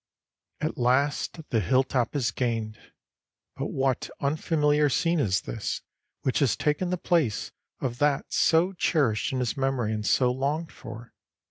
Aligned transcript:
At 0.61 0.79
last 0.79 1.47
the 1.51 1.59
hilltop 1.59 2.15
is 2.15 2.31
gained, 2.31 2.79
but 3.55 3.67
what 3.67 4.09
unfamiliar 4.19 4.89
scene 4.89 5.19
is 5.19 5.41
this 5.41 5.83
which 6.23 6.39
has 6.39 6.55
taken 6.55 6.89
the 6.89 6.97
place 6.97 7.51
of 7.79 7.99
that 7.99 8.33
so 8.33 8.73
cherished 8.73 9.31
in 9.31 9.37
his 9.37 9.55
memory 9.55 9.93
and 9.93 10.03
so 10.03 10.31
longed 10.31 10.71
for? 10.71 11.13